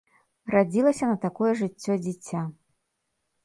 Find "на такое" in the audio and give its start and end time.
1.11-1.51